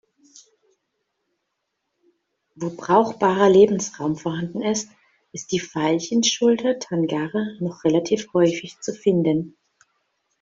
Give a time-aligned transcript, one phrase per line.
[2.55, 4.89] Wo brauchbarer Lebensraum vorhanden ist,
[5.31, 9.55] ist die Veilchenschulter-Tangare noch relativ häufig zu finden.